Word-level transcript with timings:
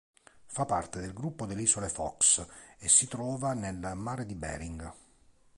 Fa 0.47 0.65
parte 0.65 0.99
del 0.99 1.13
gruppo 1.13 1.45
delle 1.45 1.61
isole 1.61 1.87
Fox 1.87 2.43
e 2.79 2.89
si 2.89 3.07
trova 3.07 3.53
nel 3.53 3.91
mare 3.93 4.25
di 4.25 4.33
Bering. 4.33 4.91